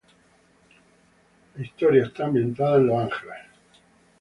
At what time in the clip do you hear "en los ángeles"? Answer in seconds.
2.77-3.35